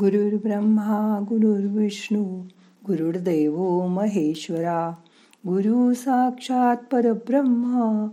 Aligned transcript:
गुरुर्ब्रह्मा 0.00 1.18
गुरुर्विष्णू 1.28 2.42
गुरुर्देव 2.86 3.86
महेश्वरा 3.86 4.94
गुरु 5.46 5.94
साक्षात 5.94 6.76
परब्रह्म 6.76 8.06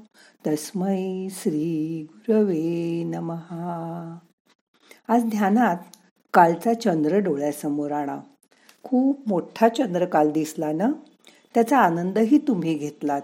तस्मै 0.47 1.27
श्री 1.31 2.07
गुरवे 2.13 3.03
नमहा 3.03 4.17
आज 5.07 5.23
ध्यानात 5.23 5.77
कालचा 6.33 6.73
चंद्र 6.73 7.17
डोळ्यासमोर 7.17 7.91
आणा. 7.91 8.17
खूप 8.83 9.29
मोठा 9.29 9.67
चंद्र 9.67 10.05
काल 10.05 10.31
दिसला 10.31 10.71
ना? 10.71 10.91
त्याचा 11.53 11.77
आनंदही 11.77 12.37
तुम्ही 12.37 12.73
घेतलात. 12.73 13.21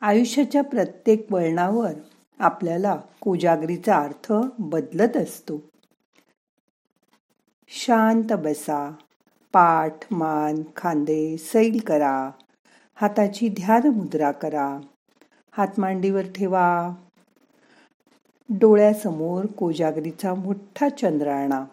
आयुष्याच्या 0.00 0.62
प्रत्येक 0.62 1.32
वळणावर 1.32 1.92
आपल्याला 2.38 3.00
कोजागरीचा 3.20 3.96
अर्थ 3.96 4.32
बदलत 4.58 5.16
असतो. 5.16 5.73
शांत 7.76 8.32
बसा. 8.32 8.92
पाठ 9.52 9.94
मान 10.10 10.62
खांदे 10.76 11.36
सैल 11.36 11.80
करा. 11.86 12.30
हाताची 12.94 13.48
ध्यान 13.48 13.88
मुद्रा 13.88 14.30
करा. 14.32 14.80
हात 15.52 15.68
मांडीवर 15.78 16.22
ठेवा. 16.34 16.94
डोळ्यासमोर 18.48 19.46
कोजागरीचा 19.46 20.34
मोठा 20.34 20.88
चंद्र 20.88 21.28
आणा. 21.28 21.64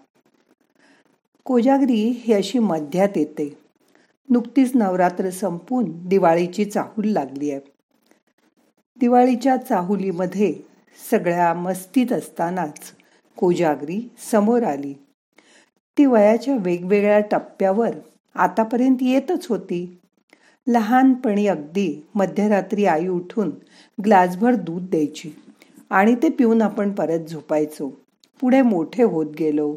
कोजागरी 1.46 2.06
ही 2.08 2.34
अशी 2.34 2.60
मध्यात 2.60 3.10
येते. 3.16 3.58
नुकतीच 4.30 4.72
नवरात्र 4.76 5.30
संपून 5.30 6.08
दिवाळीची 6.08 6.66
चाहूल 6.66 7.06
लागली 7.06 7.52
आहे. 7.52 7.62
दिवाळीच्या 9.00 9.58
चाहुलीमध्ये 9.58 10.56
सगळ्या 11.12 11.54
मस्तीत 11.54 12.14
असतानाच 12.14 12.80
कोजागरी 13.38 14.10
समोर 14.32 14.64
आली. 14.64 14.94
ती 15.98 16.06
वयाच्या 16.06 16.56
वेगवेगळ्या 16.56 17.20
टप्प्यावर 17.20 17.90
आतापर्यंत 18.36 18.98
येतच 19.02 19.48
होती. 19.48 19.98
लहानपणी 20.68 21.48
अगदी 21.48 22.08
मध्यरात्री 22.16 22.86
आई 22.86 23.08
उठून 23.08 23.50
ग्लासभर 24.06 24.56
दूध 24.56 24.90
द्यायची 24.90 25.32
आणि 25.90 26.16
ते 26.16 26.30
पिऊन 26.30 26.62
आपण 26.62 26.92
परत 26.92 27.28
झोपायचो. 27.28 27.90
पुढे 28.42 28.62
मोठे 28.62 29.04
होत 29.04 29.26
गेलो. 29.40 29.76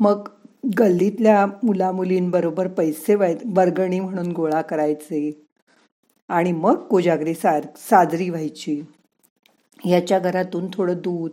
मग 0.00 0.28
गल्लीतल्या 0.78 1.46
मुलामुलींबरोबर 1.62 2.68
पैसे 2.68 3.14
वर्गणी 3.14 4.00
म्हणून 4.00 4.32
गोळा 4.32 4.60
करायचे 4.62 5.30
आणि 6.28 6.52
मग 6.52 6.74
कोजागरी 6.74 7.34
सार 7.34 7.66
साजरी 7.76 8.28
व्हायची. 8.30 8.82
याच्या 9.84 10.18
घरातून 10.18 10.66
थोडं 10.72 10.94
दूध 10.96 11.30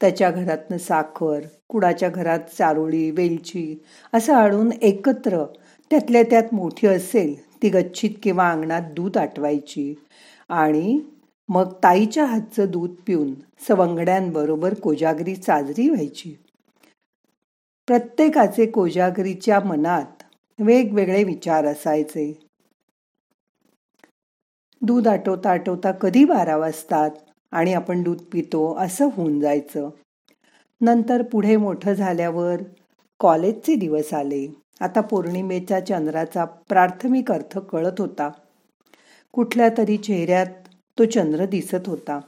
त्याच्या 0.00 0.30
घरातनं 0.30 0.76
साखर 0.76 1.40
कुडाच्या 1.68 2.08
घरात 2.08 2.38
चारोळी 2.58 3.10
वेलची 3.10 3.76
असं 4.12 4.34
आणून 4.34 4.70
एकत्र 4.82 5.44
त्यातल्या 5.90 6.22
त्यात 6.22 6.54
मोठी 6.54 6.86
असेल 6.86 7.34
ती 7.62 7.68
गच्छीत 7.68 8.10
किंवा 8.22 8.50
अंगणात 8.50 8.82
दूध 8.96 9.18
आटवायची 9.18 9.94
आणि 10.48 11.00
मग 11.48 11.72
ताईच्या 11.82 12.24
हातचं 12.24 12.70
दूध 12.70 12.90
पिऊन 13.06 13.34
सवंगड्यांबरोबर 13.68 14.74
कोजागरी 14.74 15.36
साजरी 15.36 15.88
व्हायची. 15.88 16.34
प्रत्येकाचे 17.88 18.66
कोजागरीच्या 18.66 19.60
मनात 19.60 20.22
वेगवेगळे 20.58 21.24
विचार 21.24 21.64
असायचे. 21.64 22.40
दूध 24.82 25.08
आटवता 25.08 25.50
आटवता 25.50 25.92
कधी 25.92 26.24
बारा 26.24 26.56
वाजतात? 26.56 27.10
आणि 27.50 27.74
आपण 27.74 28.02
दूध 28.02 28.18
पितो 28.32 28.74
असं 28.74 29.08
होऊन 29.12 29.40
जायचं. 29.40 29.90
नंतर 30.80 31.22
पुढे 31.22 31.56
मोठं 31.56 31.92
झाल्यावर 31.92 32.56
कॉलेजचे 33.18 33.74
दिवस 33.74 34.14
आले. 34.14 34.46
आता 34.80 35.00
पौर्णिमेच्या 35.00 35.86
चंद्राचा 35.86 36.44
प्राथमिक 36.44 37.32
अर्थ 37.32 37.58
कळत 37.58 38.00
होता. 38.00 38.30
कुठल्या 39.32 39.68
तरी 39.78 39.96
चेहऱ्यात 39.96 40.46
तो 40.98 41.04
चंद्र 41.04 41.46
दिसत 41.46 41.86
होता. 41.86 42.20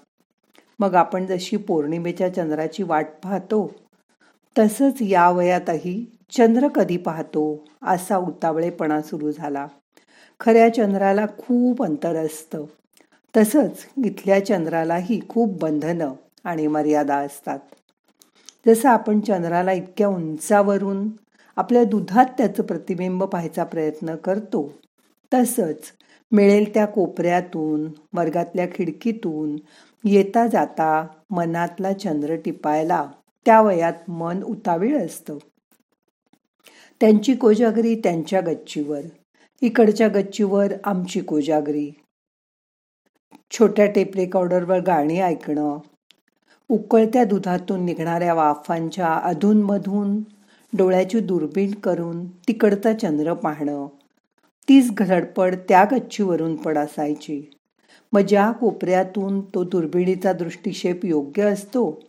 मग 0.79 0.95
आपण 0.95 1.27
जशी 1.27 1.57
पौर्णिमेच्या 1.57 2.35
चंद्राची 2.35 2.83
वाट 2.83 3.07
पाहतो 3.25 3.75
तसंच 4.59 4.95
या 5.01 5.31
वयातही 5.31 6.17
चंद्र 6.31 6.69
कधी 6.69 6.97
पाहतो 6.97 7.65
असा 7.83 8.17
उतावळेपणा 8.17 9.03
सुरू 9.03 9.31
झाला. 9.33 9.67
खऱ्या 10.41 10.75
चंद्राला 10.75 11.27
खूप 11.27 11.83
अंतर 11.83 12.17
असतं. 12.17 12.65
तसंच 13.37 13.87
इथल्या 14.05 14.45
चंद्रालाही 14.47 15.21
खूप 15.29 15.61
बंधनं 15.61 16.13
आणि 16.45 16.67
मर्यादा 16.67 17.17
असतात. 17.17 17.59
जसं 18.67 18.89
आपण 18.89 19.21
चंद्राला 19.21 19.73
इतक्या 19.73 20.09
उंचावरून 20.09 21.09
आपल्या 21.57 21.85
दुधात 21.85 22.27
त्याचं 22.39 22.63
प्रतिबिंब 22.63 23.25
पाहायचा 23.25 23.65
प्रयत्न 23.65 24.15
करतो 24.17 24.73
तसंच 25.35 25.93
मिळेल 26.33 26.75
त्या 26.75 26.87
कोपऱ्यातून 26.87 27.89
वर्गातल्या 28.13 28.67
खिडकीतून 28.67 29.57
येता 30.05 30.47
जाता 30.47 31.07
मनातला 31.31 31.93
चंद्र 31.93 32.37
टिपायला 32.37 33.07
त्या 33.47 33.61
वयात 33.61 34.11
मन 34.11 34.43
उतावीळ 34.43 35.07
असतं. 35.07 35.39
त्यांची 37.01 37.35
कोजागरी 37.35 37.95
त्यांच्या 37.95 38.41
गच्चीवर 38.41 39.01
इकडच्या 39.63 40.09
गच्चीवर 40.09 40.73
आमची 40.85 41.21
कोजागरी. 41.21 41.91
छोट्या 43.53 43.87
टेप 43.87 44.17
रेकॉर्डरवर 44.17 44.81
गाणी 44.81 45.21
ऐकणं 45.21 45.79
उकळत्या 46.69 47.25
दुधातून 47.25 47.85
निघणाऱ्या 47.85 48.35
वाफांच्या 48.35 49.07
अधूनमधून 49.07 50.23
डोळ्याची 50.73 51.21
दुर्बीण 51.21 51.71
करून 51.75 52.27
तिकडचा 52.27 52.93
चंद्र 52.93 53.35
पाहणं. 53.35 53.87
तीच 54.69 54.95
घडपड 54.95 55.55
त्या 55.69 55.85
गच्चीवरून 55.93 56.57
पण 56.57 56.79
असायची. 56.79 57.51
मग 58.13 58.21
ज्या 58.21 58.53
कोपऱ्यातून 58.53 59.41
तो 59.41 59.65
दुर्बिणीचा 59.65 60.33
दृष्टिक्षेप 60.33 61.05
योग्य 61.05 61.43
असतो 61.43 62.01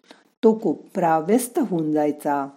तो 0.43 0.53
कोपरा 0.53 1.19
व्यस्त 1.19 1.59
होऊन 1.59 1.91
जायचा. 1.91 2.47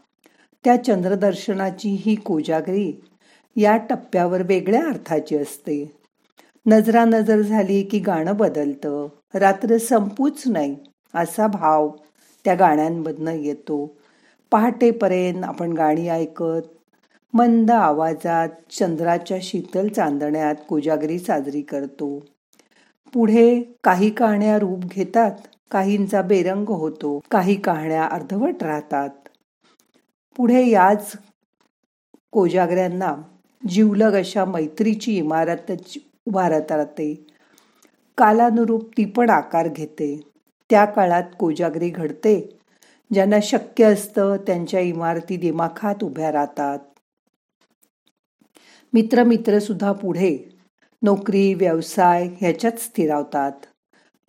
त्या 0.64 0.84
चंद्रदर्शनाची 0.84 1.88
ही 1.88 2.14
कोजागरी 2.14 2.92
या 3.56 3.76
टप्प्यावर 3.76 4.42
वेगळ्या 4.42 4.84
अर्थाची 4.86 5.36
असते. 5.36 6.05
नजरा 6.68 7.04
नजर 7.04 7.40
झाली 7.40 7.82
की 7.82 7.98
गाणं 7.98 8.36
बदलतं. 8.36 9.08
रात्र 9.34 9.76
संपूच 9.78 10.42
नाही 10.46 10.76
असा 11.14 11.46
भाव 11.46 11.88
त्या 12.44 12.54
गाण्यांमधनं 12.54 13.30
येतो. 13.30 13.96
पहाटेपर्यंत 14.50 15.44
आपण 15.44 15.72
गाणी 15.72 16.08
ऐकत 16.08 16.68
मंद 17.32 17.70
आवाजात 17.70 18.48
चंद्राच्या 18.70 19.38
शीतल 19.42 19.88
चांदण्यात 19.88 20.54
कोजागरी 20.68 21.18
साजरी 21.18 21.62
करतो. 21.62 22.24
पुढे 23.12 23.62
काही 23.84 24.10
कहाण्या 24.10 24.58
रूप 24.58 24.78
घेतात 24.78 25.32
काहींचा 25.70 26.22
बेरंग 26.22 26.68
होतो 26.68 27.20
काही 27.30 27.54
कहाण्या 27.54 28.04
अर्धवट 28.04 28.62
राहतात. 28.62 29.10
पुढे 30.36 30.68
याच 30.68 31.12
कोजागऱ्यांना 32.32 33.14
जीवलग 33.68 34.14
अशा 34.14 34.44
मैत्रीची 34.44 35.16
इमारत 35.16 35.70
उभारत 36.26 36.72
राहते 36.72 37.14
कालानुरूप 38.18 38.90
ती 38.96 39.04
पण 39.04 39.30
आकार 39.30 39.68
घेते. 39.68 40.16
त्या 40.70 40.84
काळात 40.84 41.22
कोजागरी 41.38 41.88
घडते. 41.90 42.40
ज्यांना 43.10 43.36
शक्य 43.42 43.84
असतं 43.84 44.36
त्यांच्या 44.36 44.80
इमारती 44.80 45.36
दिमाखात 45.36 46.04
उभ्या 46.04 46.32
राहतात. 46.32 46.78
मित्र 48.92 49.24
मित्र 49.24 49.58
सुद्धा 49.58 49.92
पुढे 49.92 50.36
नोकरी 51.02 51.52
व्यवसाय 51.54 52.28
ह्याच्यात 52.40 52.78
स्थिरावतात. 52.78 53.52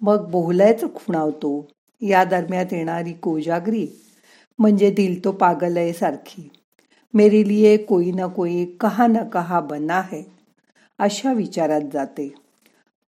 मग 0.01 0.29
बोहलायच 0.31 0.83
खुणावतो 0.95 1.67
या 2.01 2.23
दरम्यान 2.23 2.65
येणारी 2.71 3.13
कोजागरी 3.13 3.87
म्हणजे 4.59 4.91
दिल 4.91 5.23
तो 5.25 5.31
पागल 5.31 5.77
आहे 5.77 5.93
सारखी 5.93 6.49
मेरे 7.13 7.47
लिए 7.47 7.77
कोई 7.77 8.11
ना 8.11 8.27
कोई 8.27 8.65
कहा 8.81 9.07
ना 9.07 9.23
कहा 9.23 9.59
बना 9.59 10.01
है 10.01 10.21
अशा 10.99 11.33
विचारात 11.33 11.81
जाते. 11.93 12.33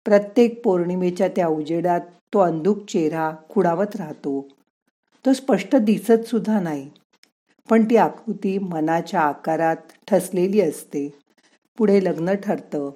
प्रत्येक 0.05 0.63
पौर्णिमेच्या 0.65 1.29
त्या 1.29 1.49
उजेडात 1.49 2.01
तो 2.35 2.39
अंधुक 2.39 2.85
चेहरा 2.85 3.33
खुडावत 3.49 3.97
राहतो. 3.97 4.49
तो 5.27 5.33
स्पष्ट 5.33 5.77
दिसत 5.77 6.27
सुद्धा 6.27 6.61
नाही. 6.61 6.91
पण 7.71 7.85
ती 7.85 7.97
आकृती 7.97 8.59
मनाच्या 8.59 9.21
आकारात 9.21 9.77
ठसलेली 10.07 10.61
असते. 10.61 11.15
पुढे 11.79 12.05
लग्न 12.05 12.35
ठरतं. 12.35 12.91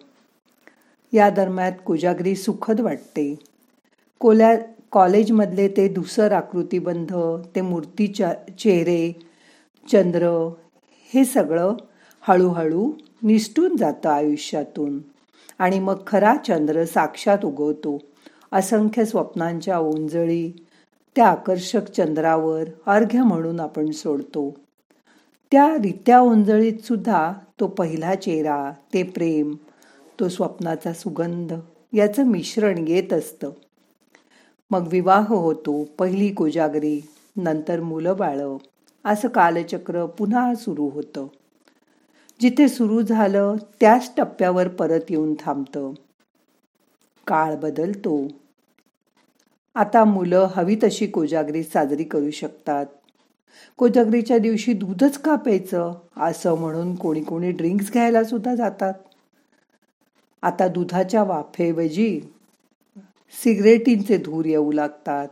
या 1.13 1.31
दरम्यान 1.31 1.73
कुजागरी 1.73 2.37
सुखद 2.37 2.81
वाटते. 2.81 3.39
कोल्या 4.21 4.57
कॉलेजमधले 4.93 5.69
ते 5.69 5.89
धुसर 5.89 6.33
आकृतीबंध 6.33 7.15
ते 7.55 7.61
मूर्तीच्या 7.61 8.35
चेहरे 8.59 9.13
चंद्र 9.93 10.49
हे 11.15 11.25
सगळं 11.25 11.73
हळूहळू 12.21 12.93
निसटून 13.25 13.77
जातं 13.77 14.09
आयुष्यातून. 14.09 14.99
आणि 15.59 15.79
मग 15.79 15.97
खरा 16.07 16.37
चंद्र 16.37 16.85
साक्षात 16.85 17.45
उगवतो. 17.45 17.99
असंख्य 18.53 19.05
स्वप्नांच्या 19.05 19.79
ओंजळी 19.79 20.67
त्या 21.17 21.27
आकर्षक 21.27 21.89
चंद्रावर 21.89 22.65
अर्घ्य 22.87 23.23
म्हणून 23.23 23.61
आपण 23.61 23.91
सोडतो. 23.91 24.55
त्या 25.53 25.75
रित्या 25.75 26.21
ओंजळीत 26.21 26.85
सुद्धा 26.85 27.33
तो 27.61 27.67
पहिला 27.67 28.15
चेहरा 28.15 28.73
ते 28.95 29.03
प्रेम 29.03 29.55
तो 30.21 30.29
स्वप्नाचा 30.29 30.93
सुगंध 30.93 31.53
याचं 31.93 32.25
मिश्रण 32.25 32.85
येत 32.89 33.13
असतं. 33.13 33.51
मग 34.71 34.89
विवाह 34.91 35.35
होतो 35.35 35.85
पहिली 35.99 36.29
कोजागरी 36.29 37.01
नंतर 37.37 37.81
मुलं 37.81 38.17
बाळं 38.17 38.57
असं 39.05 39.29
कालचक्र 39.29 40.07
पुन्हा 40.07 40.55
सुरू 40.55 40.89
होतं. 40.89 41.27
जिथे 42.41 42.69
सुरू 42.69 43.03
झालं 43.03 43.57
त्याच 43.81 44.13
टप्प्यावर 44.17 44.69
परत 44.69 45.01
येऊन 45.11 45.35
थांबतं. 45.41 45.93
काळ 47.27 47.57
बदलतो. 47.57 48.29
आता 49.75 50.05
मुलं 50.05 50.49
हवी 50.57 50.77
तशी 50.83 51.07
कोजागरी 51.07 51.63
साजरी 51.63 52.05
करू 52.05 52.31
शकतात. 52.31 52.87
कोजागरीच्या 53.77 54.39
दिवशी 54.39 54.73
दूधच 54.73 55.19
का 55.19 55.37
प्यायचं 55.37 55.95
असं 56.17 56.55
म्हणून 56.55 56.95
कोणी 56.95 57.23
कोणी 57.23 57.51
ड्रिंक्स 57.51 57.93
घ्यायला 57.93 58.25
सुद्धा 58.25 58.55
जातात. 58.55 58.95
आता 60.43 60.69
दुधाच्या 60.69 61.23
वाफेऐवजी 61.23 62.21
सिगरेटींचे 63.45 64.17
धूर 64.17 64.45
येऊ 64.45 64.73
लागतात. 64.73 65.29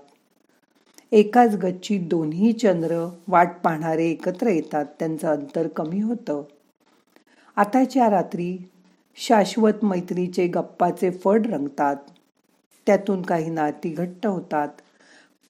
एकाच 1.12 1.54
गच्चीत 1.54 2.00
दोन्ही 2.08 2.52
चंद्र 2.52 3.08
वाट 3.28 3.50
पाहणारे 3.64 4.10
एकत्र 4.10 4.46
येतात 4.46 4.84
त्यांचं 4.98 5.28
अंतर 5.28 5.68
कमी 5.68 6.00
होतं. 6.00 6.42
आताच्या 7.56 8.10
रात्री 8.10 8.58
शाश्वत 9.16 9.84
मैत्रीचे 9.84 10.46
गप्पाचे 10.46 11.10
फड 11.10 11.46
रंगतात. 11.46 11.96
त्यातून 12.86 13.22
काही 13.22 13.50
नाती 13.50 13.88
घट्ट 13.88 14.26
होतात. 14.26 14.68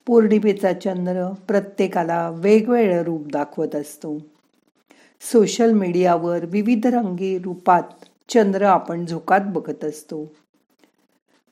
पौर्णिमेचा 0.07 0.73
चंद्र 0.73 1.33
प्रत्येकाला 1.49 2.31
वेगवेगळं 2.31 3.03
रूप 3.03 3.27
दाखवत 3.27 3.75
असतो. 3.75 4.19
सोशल 5.21 5.73
मीडियावर 5.73 6.45
विविध 6.45 6.87
रंगी 6.87 7.39
रूपात 7.39 7.83
चंद्र 8.29 8.63
आपण 8.63 9.07
झोकात 9.07 9.41
बघत 9.47 9.85
असतो. 9.85 10.33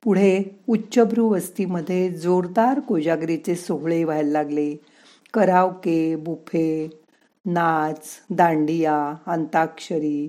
पुढे 0.05 0.61
उच्चभ्रू 0.69 1.29
वस्तीमध्ये 1.29 2.11
जोरदार 2.11 2.81
कोजागरीचे 2.81 3.55
सोहळे 3.55 4.05
व्हायला 4.05 4.31
लागले. 4.31 4.75
करावके 5.35 6.17
बुफे 6.17 7.00
नाच 7.47 8.09
दांडिया 8.31 9.15
अंताक्षरी 9.27 10.29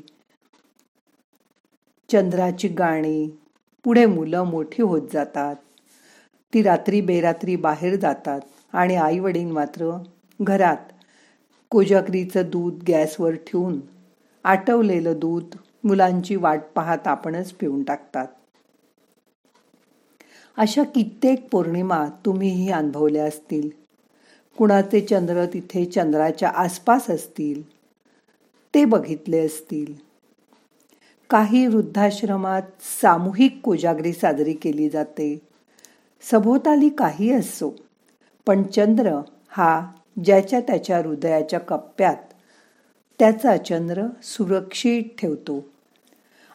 चंद्राची 2.11 2.67
गाणी 2.67 3.39
पुढे 3.83 4.05
मुलं 4.05 4.43
मोठी 4.43 4.81
होत 4.81 5.01
जातात. 5.13 5.55
ती 6.53 6.61
रात्री 6.61 7.01
बेरात्री 7.01 7.55
बाहेर 7.55 7.95
जातात 7.95 8.41
आणि 8.73 8.95
आई 8.95 9.19
वडील 9.19 9.51
मात्र 9.51 10.03
घरात 10.41 10.91
कोजागरीचं 11.69 12.49
दूध 12.49 12.83
गॅसवर 12.87 13.31
ठेवून 13.33 13.79
आटवलेलं 14.43 15.13
दूध 15.17 15.43
मुलांची 15.83 16.35
वाट 16.35 16.61
पाहत 16.75 17.07
आपणच 17.07 17.51
पिऊन 17.51 17.83
टाकतात. 17.83 18.27
अशा 20.57 20.83
कित्येक 20.83 21.49
पौर्णिमा 21.49 22.05
तुम्हीही 22.25 22.71
अनुभवल्या 22.71 23.25
असतील. 23.25 23.80
कुणाचे 24.61 25.01
चंद्र 25.01 25.45
तिथे 25.45 25.85
चंद्राच्या 25.85 26.49
आसपास 26.49 27.09
असतील? 27.09 27.69
ते 28.73 28.85
बघितले 28.85 29.45
असतील. 29.45 29.93
काही 31.29 31.67
वृद्धाश्रमात 31.67 32.61
सामूहिक 33.01 33.61
कोजागरी 33.63 34.13
साजरी 34.13 34.53
केली 34.53 34.89
जाते. 34.89 35.41
सभोवताली 36.31 36.89
काही 36.89 37.31
असो 37.31 37.75
पण 38.47 38.63
चंद्र 38.63 39.21
हा 39.47 39.91
ज्याच्या 40.25 40.59
त्याच्या 40.59 40.97
हृदयाच्या 40.97 41.59
कप्प्यात 41.59 42.33
त्याचा 43.19 43.57
चंद्र 43.57 44.03
सुरक्षित 44.23 45.03
ठेवतो 45.21 45.65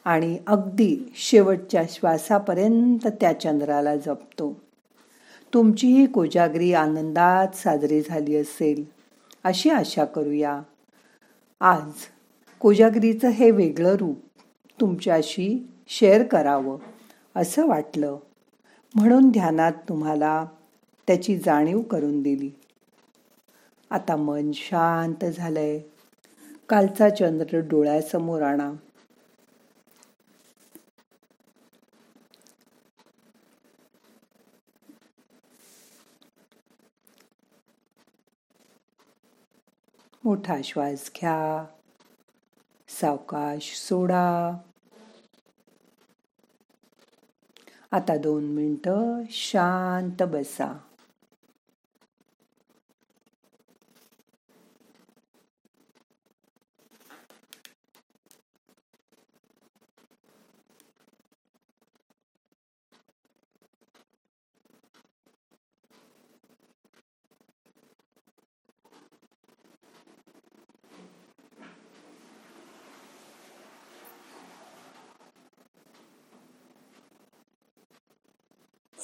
आणि 0.05 0.38
अगदी 0.47 1.12
शेवटच्या 1.17 1.82
श्वासापर्यंत 1.91 3.06
त्या 3.20 3.41
चंद्राला 3.41 3.97
जपतो. 3.97 4.65
तुमचीही 5.54 6.06
कोजागरी 6.06 6.72
आनंदात 6.72 7.56
साजरी 7.56 8.02
झाली 8.02 8.37
असेल 8.37 8.84
अशी 9.44 9.70
आशा 9.70 10.04
करूया. 10.04 10.62
आज 11.60 11.90
कोजागरीचं 12.60 13.28
हे 13.28 13.50
वेगळं 13.50 13.94
रूप 13.94 14.19
तुमच्याशी 14.81 15.69
शेअर 15.88 16.22
करावं 16.22 16.78
असं 17.37 17.66
वाटलं. 17.66 18.16
म्हणून 18.94 19.31
ध्यानात 19.31 19.72
तुम्हाला 19.72 20.46
त्याची 21.06 21.38
जाणीव 21.38 21.81
करून 21.81 22.22
दिली. 22.22 22.50
आता 23.90 24.16
मन 24.16 24.50
शांत 24.54 25.25
झालंय. 25.25 25.81
कालचा 26.69 27.08
चंद्र 27.08 27.58
डोळ्यासमोर 27.58 28.42
आणा. 28.42 28.72
मोठा 40.26 40.56
श्वास 40.64 41.11
घ्या. 41.17 41.67
सावकाश 42.88 43.76
सोडा. 43.76 44.58
आता 47.90 48.17
दोन 48.17 48.44
मिनटं 48.44 49.23
शांत 49.31 50.23
बसा. 50.23 50.78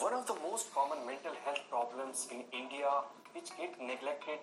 One 0.02 0.14
of 0.14 0.26
the 0.26 0.34
most 0.43 0.75
common 0.75 1.06
mental 1.06 1.31
health 1.44 1.62
problems 1.70 2.26
in 2.32 2.43
India 2.52 2.90
which 3.34 3.56
get 3.56 3.81
neglected 3.81 4.40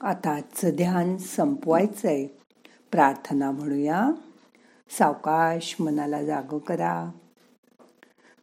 आता 0.00 0.30
आजचं 0.30 0.70
ध्यान 0.70 1.16
संपवायचंय. 1.16 2.26
प्रार्थना 2.90 3.50
म्हणूया. 3.50 4.10
सावकाश 4.98 5.76
मनाला 5.80 6.24
जाग 6.24 6.58
करा. 6.58 7.10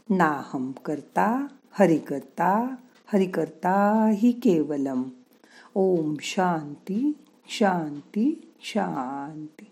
नाहम 0.09 0.71
करता 0.71 1.47
हरि 1.71 1.97
करता 1.97 2.75
हरि 3.13 3.25
करता 3.25 4.07
ही 4.13 4.31
केवलम. 4.31 5.03
ओम 5.75 6.15
शांती 6.21 7.11
शांती 7.49 8.53
शांती. 8.61 9.71